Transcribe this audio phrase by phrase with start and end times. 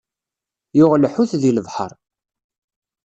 [0.77, 1.91] Yuɣ lḥut, di lebḥeṛ.